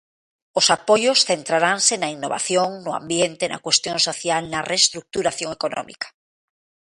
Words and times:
Os 0.59 0.65
apoios 0.77 1.19
centraranse 1.29 1.93
na 1.97 2.09
innovación, 2.15 2.69
no 2.85 2.91
ambiente, 3.01 3.43
na 3.51 3.63
cuestión 3.65 3.97
social, 4.07 4.41
na 4.53 4.59
reestruturación 4.71 5.49
económica. 5.57 6.07